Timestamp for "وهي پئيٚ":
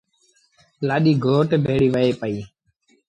1.93-2.45